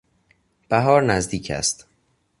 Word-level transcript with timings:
بهار 0.69 1.03
نزدیک 1.03 1.51
است. 1.51 1.87